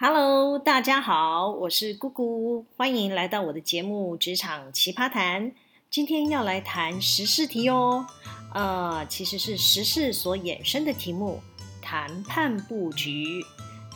[0.00, 5.50] Hello，大家好，我是姑姑，欢迎来到我的节目《职场奇葩谈》。
[5.90, 8.06] 今天要来谈时事题哦，
[8.54, 11.40] 呃，其实是时事所衍生的题目——
[11.82, 13.44] 谈判布局。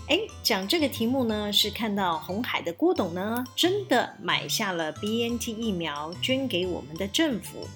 [0.08, 7.68] 哎，讲这个题目呢，是看到红海的郭董呢，真的买下了 BNT 疫苗，捐给我们的政府，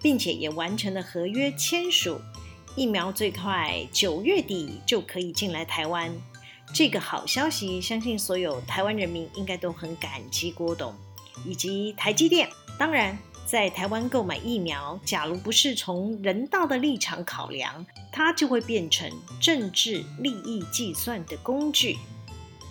[0.00, 2.20] 并且也完成了合约签署，
[2.76, 6.14] 疫苗最快九月底就可以进来台湾。
[6.72, 10.94] 这个好消息，相信所有台湾人民应该都很感激郭董
[11.44, 12.48] 以及台积电。
[12.78, 19.08] 当然，在台湾购买疫苗，假如不是从人道的立场考量，它就会变成
[19.40, 21.96] 政治利益计算的工具。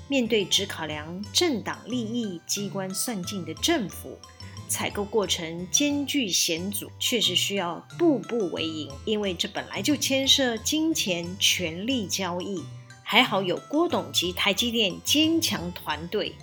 [0.09, 4.17] 面对只考量政党利益、机关算尽的政府，
[4.67, 12.61] 采购过程艰巨险阻，确实需要步步为营，因为这本来就牵涉金钱、权力交易。
[13.13, 16.33] 还好有郭董及台积电坚强团队，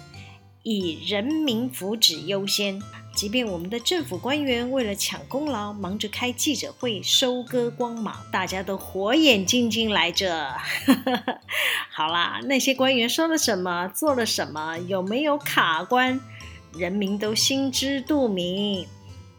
[0.63, 2.81] 以人民福祉优先。
[3.13, 10.55] 即便我们的政府官员为了抢功劳，忙着开记者会收割光芒，大家都火眼金睛来着。
[11.91, 16.21] 好啦，那些官员说了什么，做了什么，有没有卡关，
[16.79, 18.87] 人民都心知肚明。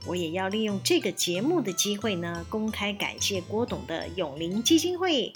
[0.05, 5.31] 我也要利用这个节目的机会呢，公开感谢郭董的永龄基金会，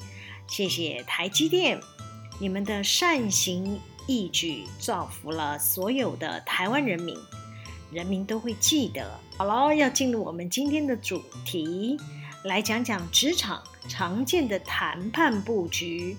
[0.48, 1.80] 谢谢台积电，
[2.40, 7.18] 你们的善行义举造福了所有的台湾人民。
[7.92, 9.20] 人民都会记得。
[9.38, 11.98] 好了，要进入我们今天的主题，
[12.44, 16.18] 来讲讲职场常见的谈判布局。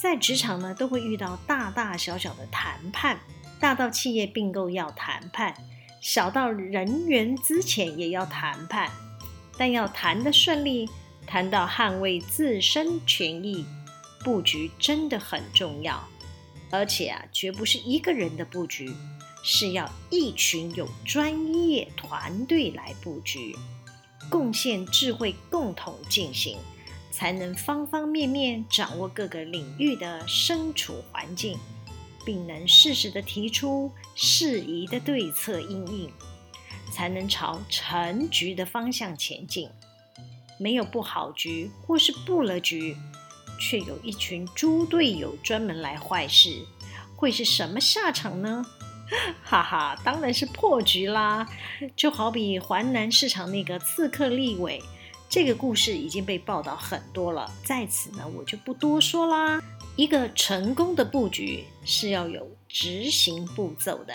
[0.00, 3.18] 在职场呢，都会遇到大大小小的谈判，
[3.60, 5.54] 大到企业并购要谈判，
[6.00, 8.90] 小到人员资遣也要谈判。
[9.58, 10.88] 但要谈得顺利，
[11.26, 13.64] 谈到捍卫自身权益，
[14.24, 16.02] 布局真的很重要。
[16.70, 18.92] 而且啊，绝不是一个人的布局。
[19.42, 23.56] 是要一群有专业团队来布局，
[24.28, 26.58] 贡献智慧，共同进行，
[27.10, 31.58] 才能方方面面掌握各个领域的身处环境，
[32.22, 36.12] 并能适时的提出适宜的对策应应，
[36.92, 39.70] 才能朝成局的方向前进。
[40.60, 42.94] 没有布好局或是布了局，
[43.58, 46.66] 却有一群猪队友专门来坏事，
[47.16, 48.66] 会是什么下场呢？
[49.42, 51.48] 哈哈，当然是破局啦！
[51.96, 54.80] 就好比环南市场那个刺客立委，
[55.28, 59.60] 这个故事已经被报道很多了，在此呢，我就不多说啦。
[59.96, 64.14] 一个成功的布局是要有执行步骤的，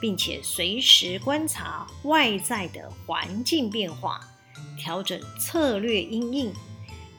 [0.00, 4.20] 并且随时观察外在的环境变化，
[4.76, 6.52] 调整策略应应。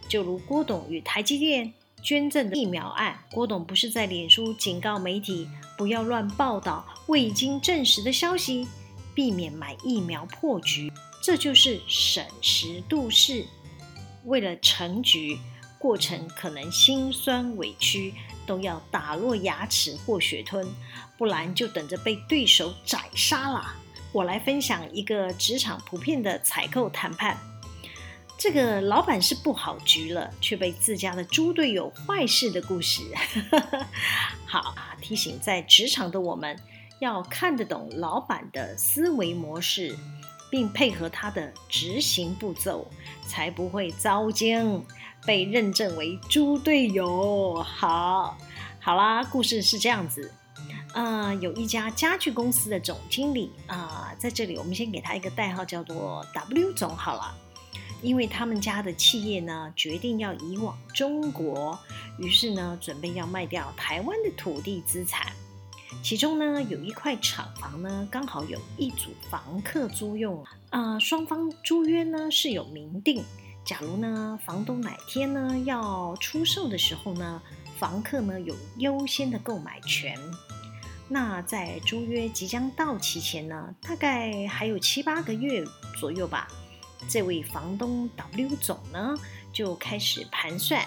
[0.07, 8.67] 就如郭董与台积电捐赠的疫苗案，郭董不是在脸书警告媒体，不要乱报道未经证实的消息，
[9.13, 10.91] 避免买疫苗破局。
[11.21, 13.45] 这就是审时度势。
[14.25, 15.37] 为了成局，
[15.77, 18.13] 过程可能心酸委屈，
[18.45, 20.67] 都要打落牙齿或血吞，
[21.17, 23.75] 不然就等着被对手宰杀了。
[24.11, 27.37] 我来分享一个职场普遍的采购谈判。
[28.37, 33.01] 这个老板是布好局了，却被自家的猪队友坏事的故事。
[34.47, 36.57] 好，提醒在职场的我们，
[36.99, 39.93] 要看得懂老板的思维模式，
[40.49, 42.89] 并配合他的执行步骤，
[43.27, 44.85] 才不会遭惊，
[45.25, 47.61] 被认证为猪队友。
[47.61, 48.37] 好，
[48.79, 50.33] 好啦，故事是这样子。
[50.93, 57.35] 呃，有一家家具公司的总经理啊，在这里我们先给他一个代号，叫做 W 总好了。
[58.01, 61.77] 因为他们家的企业呢，决定要移往中国，
[62.17, 65.27] 于是呢，准备要卖掉台湾的土地资产。
[66.01, 70.41] 其中呢，有一块厂房呢，刚好有一组房客租用。
[70.69, 73.21] 啊、呃，双方租约呢是有明定，
[73.65, 77.41] 假如呢，房东哪天呢要出售的时候呢，
[77.77, 80.17] 房客呢有优先的购买权。
[81.09, 85.65] 那在租约即将到期前呢，大概还有七八个月
[85.99, 86.47] 左右吧。
[87.09, 89.15] 这位房东 W 总呢，
[89.51, 90.85] 就开始盘算，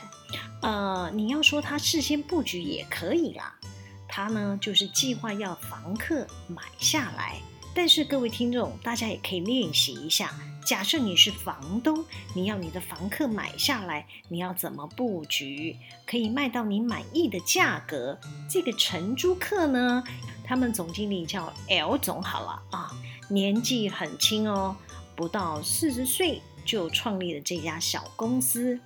[0.60, 3.58] 呃，你要说他事先布局也可以啦。
[4.06, 7.40] 他呢，就是计划要房客买下来。
[7.74, 10.34] 但是各位听众，大家也可以练习一下，
[10.64, 12.04] 假设你是房东，
[12.34, 15.76] 你要你的房客买下来，你要怎么布局，
[16.06, 18.18] 可以卖到你满意的价格？
[18.48, 20.02] 这个承租客呢，
[20.44, 22.90] 他们总经理叫 L 总好了啊，
[23.28, 24.76] 年纪很轻哦。
[25.14, 28.78] 不到四十岁就创立了这家小公司，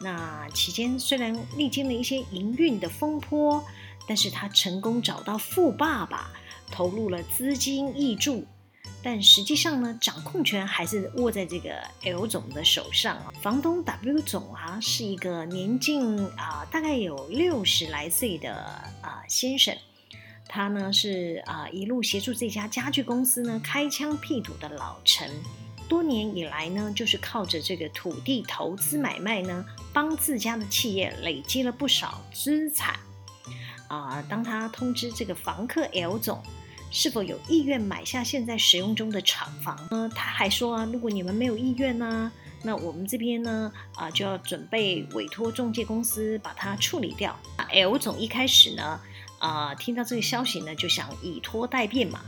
[0.00, 3.64] 那期间虽然历经了一些营运的风波，
[4.06, 6.30] 但是他成功找到富爸爸，
[6.70, 8.46] 投入了资金挹注。
[9.04, 13.34] 但实际上呢，掌控权还是握在这个 L 总的手上啊。
[13.42, 18.54] 房东 W 总啊，是一个年近啊大概有六十来岁的
[19.02, 19.76] 啊先生，
[20.48, 25.30] 他呢是啊一路协助这家家具公司呢开疆辟土的老臣，
[25.86, 32.98] 多年以来呢就是靠着这个土地投资买卖呢，帮自家的企业累积了不少资产
[33.88, 34.24] 啊。
[34.30, 36.42] 当他通知这个房客 L 总。
[36.94, 40.08] 是否有意愿买下现在使用中的厂房呢？
[40.14, 42.30] 他还说啊，如果你们没有意愿呢，
[42.62, 47.36] 那我们这边呢啊就要准备委托中介公司把它处理掉。
[47.70, 49.00] L 总一开始呢
[49.40, 52.20] 啊听到这个消息呢，就想以拖待变嘛。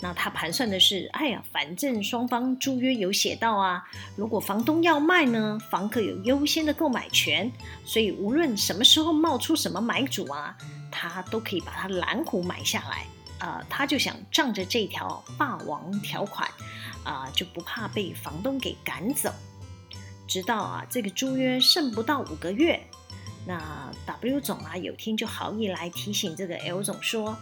[0.00, 3.84] 那他盘算的是，哎呀，反正双方租约有写到啊，
[4.16, 7.52] 如果房东要卖呢，房客有优先的购买权，
[7.84, 10.56] 所以无论什么时候冒出什么买主啊，
[10.90, 13.04] 他都可以把它拦胡买下来。
[13.38, 16.50] 呃，他就想仗着这条霸王条款，
[17.04, 19.32] 啊、就不怕被房东给赶走。
[20.26, 22.80] 直到啊，这个租约剩不到五个月，
[23.46, 27.36] 那 W 总啊，有天就好意来提醒这个 L 总说，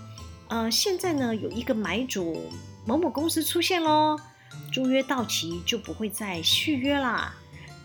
[0.48, 2.50] 呃，现在呢有一个买主
[2.84, 4.18] 某某公司出现喽，
[4.72, 7.34] 租约到期就不会再续约啦。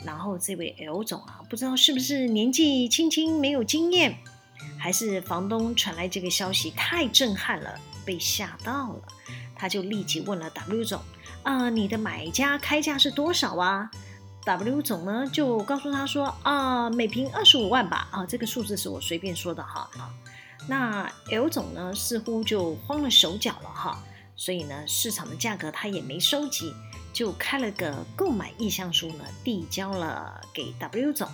[0.04, 4.18] 然后这位 L 总啊，不知道是不是年纪轻轻没有经验，
[4.78, 7.80] 还是房东传来这个消息太震撼了。
[8.10, 9.02] 被吓到了，
[9.56, 11.00] 他就立即问了 W 总
[11.46, 13.88] ：“啊、你的买家开价是多少啊
[14.46, 18.08] ？”W 总呢就告诉他说：“啊、每坪二十五万吧。
[18.10, 19.88] 啊，这个数字是我随便说的哈。
[20.00, 20.10] 啊，
[20.68, 24.04] 那 L 总呢似乎就慌了手脚了哈，
[24.36, 26.74] 所以呢市场的价格他也没收集，
[27.14, 31.30] 就开了个购买意向书呢递交了给 W 总。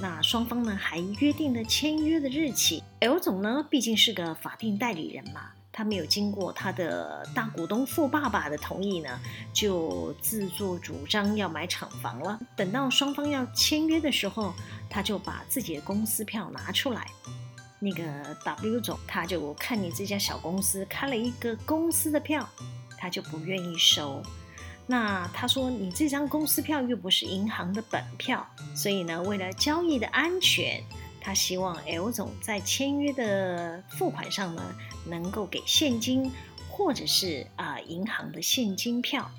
[0.00, 2.84] 那双方呢还约定了签约的日期。
[3.00, 5.50] L 总呢毕竟是个法定代理人嘛。
[5.76, 9.20] 他没有经过他的大股东富爸爸的同意呢，
[9.52, 12.38] 就自作主张要买厂房了。
[12.54, 14.54] 等到双方要签约的时候，
[14.88, 17.04] 他就把自己的公司票拿出来。
[17.80, 18.04] 那个
[18.44, 22.48] W 总他就看你这家小公司开了一个公司的票，
[22.96, 24.22] 他就不愿意收。
[24.86, 30.80] 那他说你这张公司票又不是银行的本票，所以呢，为了交易的安全。
[31.24, 34.62] 他希望 L 总在签约的付款上呢，
[35.06, 36.30] 能够给现金，
[36.68, 39.30] 或者是啊、银行的现金票。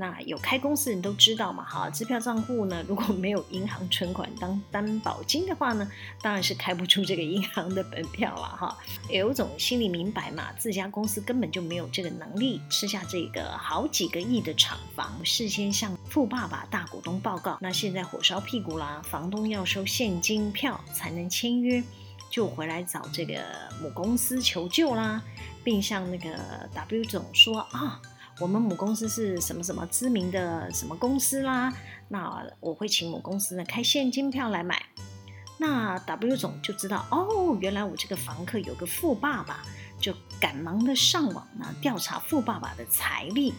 [0.00, 5.86] 那有开公司的人都知道嘛，哈，支票账户呢，如果没有银行存款当担保金的话呢，
[6.22, 8.78] 当然是开不出这个银行的本票了，哈。
[9.10, 21.82] 刘总心里明白嘛，自家公司根本就没有这个能力吃下这个好几个亿的厂房，事先向富爸爸大股东报告，那现在火烧屁股啦，房东要收现金票才能签约，
[22.30, 23.42] 就回来找这个
[23.82, 25.22] 母公司求救啦，
[25.62, 26.38] 并向那个
[26.72, 28.00] W 总说啊。
[28.40, 31.70] 我们母公司是什么什么知名的什么公司啦？
[32.08, 34.82] 那我会请母公司呢开现金票来买。
[35.58, 39.62] 那 W 总就知道哦，原来我这个房客有个富爸爸，
[40.00, 43.52] 就赶忙的上网呢调查富爸爸的财力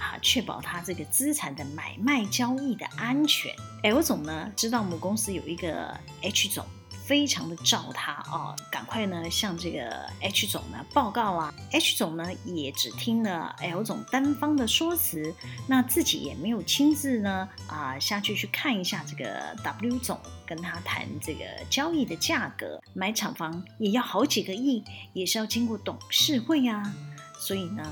[0.00, 3.54] 啊，确保他这个资产的买卖交易的安全。
[3.84, 6.66] L 总呢知道母公司有一个 H 总。
[7.06, 15.34] 非常的照他啊，赶快呢向这个 H 总呢报告啊，H 总呢也只听了 L 总单方的说辞，
[15.66, 24.82] 那自己也没有亲自呢啊下去去看一下这个 W 总跟他谈这个交易的价格，买厂房也要好几个亿，
[25.12, 26.94] 也是要经过董事会呀，
[27.38, 27.82] 所以呢。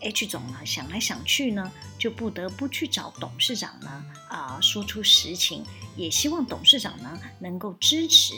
[0.00, 5.64] H 总呢想来想去呢，就不得不去找董事长呢啊、说出实情，
[5.96, 8.34] 也希望董事长呢能够支持。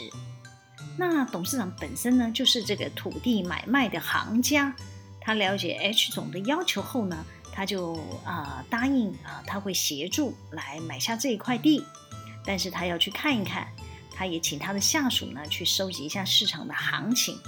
[0.97, 4.75] 那董事长本身呢就是这个土地买卖的行家，
[5.19, 7.93] 他了解 H 总的要求后呢，他就
[8.25, 11.85] 啊、答应啊、他会协助来买下这一块地，
[12.45, 13.67] 但是他要去看一看，
[14.15, 17.39] 他也请他的下属呢去收集一下市场的行情。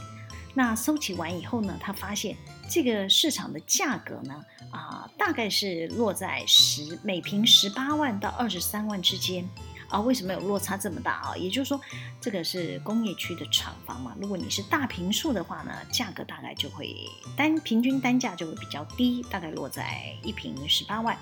[0.53, 2.37] 那收集完以后呢，他发现。
[2.73, 9.47] 这个市场的价格呢，啊、大概是落在十每平十八万到二十三万之间
[9.89, 9.99] 啊。
[9.99, 11.37] 为什么有落差这么大啊？
[11.37, 11.79] 也就是说，
[12.19, 14.15] 这个是工业区的厂房嘛。
[14.19, 16.95] 如果你是大平数的话呢，价格大概就会
[17.37, 21.15] 单平均单价就会比较低，大概落在一平十八万。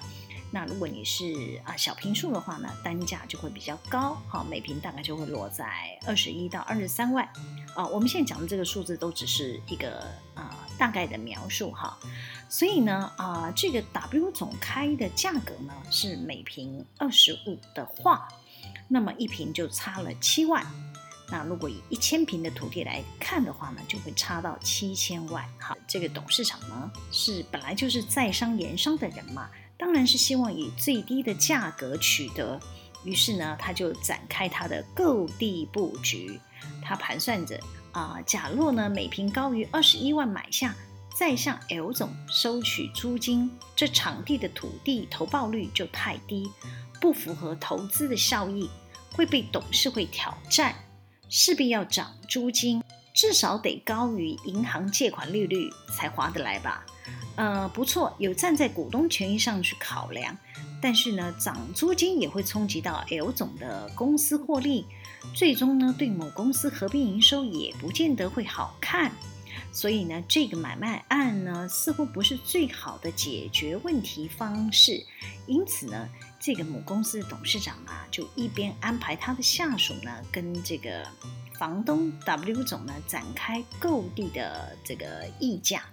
[0.53, 5.65] 那如果你是啊小平数的话呢，单价就会比较高，好，每平大概就会落在
[6.05, 7.27] 二十一到二十三万。
[7.73, 10.01] 啊，我们现在讲的这个数字都只是一个
[10.33, 11.95] 啊大概的描述哈，
[12.49, 18.27] 所以呢啊这个 W 总开的价格呢是每平二十五的话，
[18.87, 20.65] 那么一平就差了七万。
[21.29, 25.45] 那如果以一千平的土地来看的话呢，就会差到七千万。
[25.59, 32.59] 好，这个董事长呢是本来就是在商言商的人嘛，当然是希望以最低的价格取得。
[33.03, 36.39] 于是呢，他就展开他的购地布局。
[36.83, 37.59] 他盘算着
[37.91, 40.75] 啊、假若呢每平高于二十一万买下，
[41.13, 46.49] 再向 L 总收取租金，这场地的土地投报率就太低，
[46.99, 48.69] 不符合投资的效益，
[49.13, 50.73] 会被董事会挑战，
[51.29, 52.81] 势必要涨租金，
[53.13, 56.85] 至少得高于银行借款利率才划得来吧？
[57.35, 60.37] 呃，不错，有站在股东权益上去考量。
[60.81, 64.85] 但是呢，涨租金也会冲击到 L 总的公司获利，
[65.33, 69.11] 最终呢，对母公司合并营收也不见得会好看。
[69.71, 75.05] 所以呢，这个买卖案呢，似乎不是最好的解决问题方式。
[75.47, 76.09] 因此呢，
[76.39, 81.07] 这个母公司的董事长啊，就一边安排他的下属呢，跟这个
[81.57, 85.83] 房东 W 总呢，展开购地的这个议价，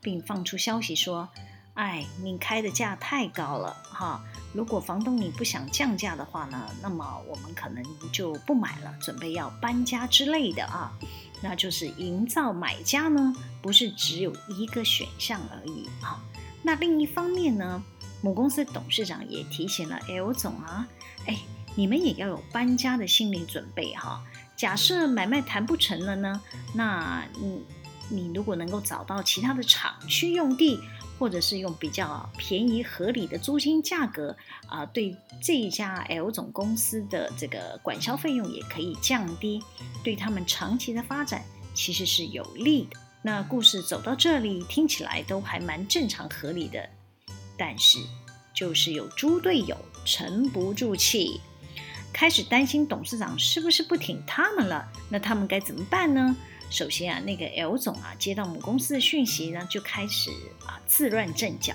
[0.00, 1.28] 并放出消息说。
[1.74, 4.24] 哎，你开的价太高了哈！
[4.54, 10.96] 如果房东你不想降价的话呢，那么我们可能就不买了，准备要搬家之类的啊。
[11.42, 16.22] 那就是营造买家呢，不是只有一个选项而已啊。
[16.62, 17.82] 那另一方面呢，
[18.22, 20.86] 母公司董事长也提醒了 L 总啊，
[21.26, 21.36] 哎，
[21.74, 24.24] 你们也要有搬家的心理准备哈。
[24.56, 26.40] 假设买卖谈不成了呢，
[26.72, 27.64] 那你
[28.08, 30.80] 你如果能够找到其他的厂区用地。
[31.18, 39.62] 或者是用比较便宜合理的租金价格啊、对这一家 L 总公司的这个管销费用也可以降低，
[40.02, 41.44] 对他们长期的发展
[41.74, 42.96] 其实是有利的。
[43.22, 46.88] 那故事走到这里，听起来都还蛮正常合理的，
[47.56, 47.98] 但是
[48.52, 51.40] 就是有猪队友沉不住气，
[52.12, 54.86] 开始担心董事长是不是不挺他们了？
[55.08, 56.36] 那他们该怎么办呢？
[56.70, 60.30] 首先啊，那个 L 总啊，接到母公司的讯息呢，就开始
[60.66, 61.74] 啊自乱阵脚。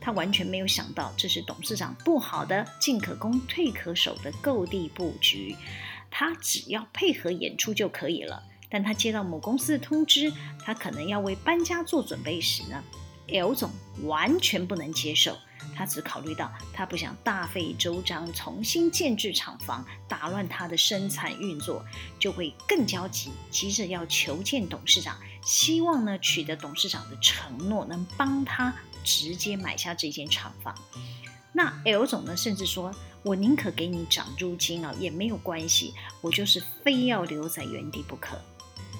[0.00, 5.56] 他完全没有想到，这是董事长不好的进可攻退可守的购地布局。
[6.10, 8.42] 他只要配合演出就可以了。
[8.68, 10.32] 但他接到母公司的通知，
[10.64, 12.82] 他可能要为搬家做准备时呢
[13.28, 13.70] ，L 总
[14.02, 15.36] 完全不能接受。
[15.74, 21.84] 他只考虑到，他不想大费周章重新建置厂房，打乱他的生产运作，
[22.18, 30.74] 就会更焦急，急着要求见董事长，希望呢取得董事长的承诺，能帮他直接买下这间厂房。
[31.52, 38.38] 那 L 总呢，甚至说，我宁可给你涨租金啊，也没有关系，我就是非要留在原地不可。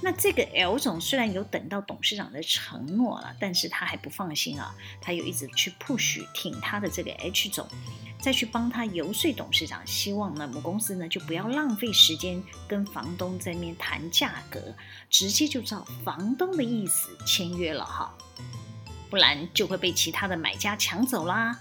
[0.03, 7.67] 那这个 L 总虽然有等到董事长的承诺了，但是他还不放心啊，他又一直去 push 挺他的这个 H 总，
[8.21, 14.75] 再去帮他游说董事长，希望呢母公司呢就不要浪费时间跟房东在面谈价格，
[15.11, 18.15] 直接就照房东的意思签约了哈，
[19.11, 21.59] 不然就会被其他的买家抢走啦。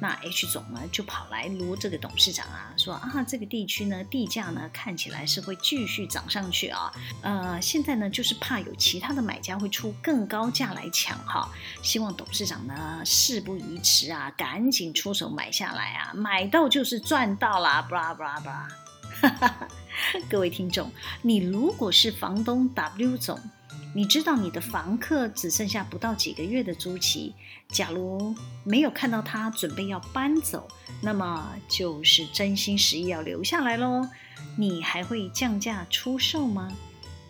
[0.00, 6.92] 那 H 总呢就跑来卢这个董事长啊，说啊这个地区呢地价呢看起来是会继续涨上去啊，
[7.22, 11.50] 呃现在呢就是怕有其他的买家会出更高价来抢哈，
[11.82, 18.68] 希望董事长呢事不宜迟啊，赶紧出手买下来啊，买到就是赚到啦，布拉布拉布拉，
[19.22, 19.68] 哈哈，
[20.28, 20.92] 各位听众，
[21.22, 23.40] 你如果是房东 W 总。
[23.96, 27.34] 你知道你的房客只剩下不到几个月的租期，
[27.68, 30.68] 假如没有看到他准备要搬走，
[31.00, 34.06] 那么就是真心实意要留下来喽。
[34.58, 36.70] 你还会降价出售吗？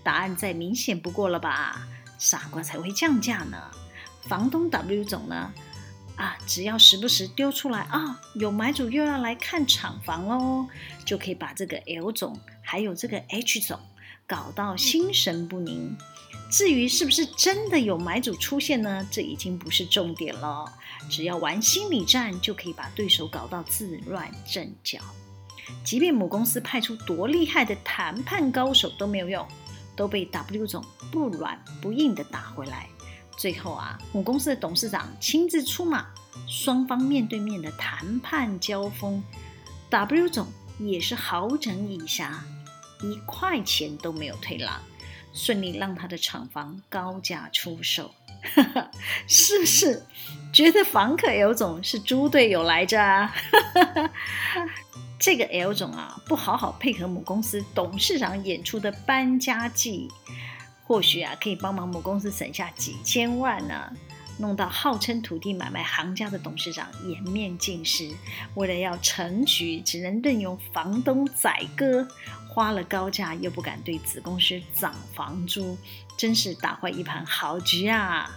[0.03, 1.87] 答案再明显不过了吧？
[2.19, 3.71] 傻瓜才会降价呢。
[4.23, 5.53] 房东 W 总呢？
[6.17, 10.67] 啊，只要时不时丢出来啊，有买主又要来看厂房喽，
[11.05, 13.79] 就可以把这个 L 总还有这个 H 总
[14.27, 15.97] 搞到心神不宁。
[16.51, 19.07] 至于是不是真的有买主出现呢？
[19.11, 20.65] 这已经不是重点了。
[21.11, 24.99] 只要玩心理战，就可以把对手搞到自乱阵脚。
[25.85, 29.47] 即便母公司派出多厉害的谈判高手都没有用，
[29.97, 32.89] 都被 W 总不软不硬的打回来。
[33.37, 36.07] 最后啊，母公司的董事长亲自出马，
[36.49, 39.23] 双方面对面的谈判交锋
[39.91, 40.47] ，W 总
[40.79, 42.31] 也是好整以暇，
[43.03, 44.81] 一块钱都没有退让。
[45.37, 48.11] 顺利让他的厂房高价出售，
[49.29, 50.03] 是不是
[50.51, 52.99] 觉得房客 L 总是猪队友来着？
[55.21, 60.09] 这个 L 总啊，不好好配合母公司董事长演出的搬家计，
[60.85, 63.93] 或许啊可以帮忙母公司省下几千万呢。
[64.39, 68.11] 弄到号称土地买卖行家的董事长颜面尽失。
[68.55, 72.07] 为了要成局，只能任由房东宰割，
[72.49, 75.79] 花了高价又不敢对子公司涨房租，
[76.17, 78.31] 真是打坏一盘好局啊！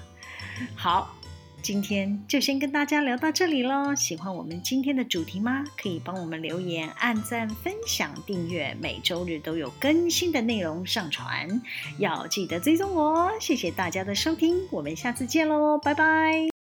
[0.75, 1.15] 好。
[1.62, 3.94] 今天就先跟大家聊到这里喽。
[3.94, 5.63] 喜欢我们今天的主题吗？
[5.78, 11.62] 可以帮我们留言、按赞、分享、订阅，每周日都有更新的内容上传。
[11.98, 13.32] 要记得追踪我哦。
[13.39, 16.59] 谢谢大家的收听，我们下次见喽，拜拜。